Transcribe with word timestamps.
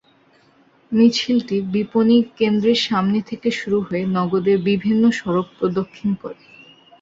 মিছিলটি 0.91 1.57
বিপণি 1.73 2.17
কেন্দ্রের 2.37 2.79
সামনে 2.87 3.19
থেকে 3.29 3.49
শুরু 3.59 3.77
হয়ে 3.87 4.03
নগরের 4.17 4.57
বিভিন্ন 4.69 5.03
সড়ক 5.19 5.47
প্রদক্ষিণ 5.57 6.09
করে। 6.21 6.41